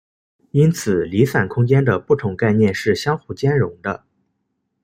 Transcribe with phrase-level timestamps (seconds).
[0.49, 4.03] 因此离散空间的不同概念是相互兼容的。